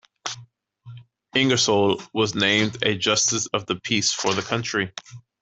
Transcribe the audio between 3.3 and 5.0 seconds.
of the peace for the county.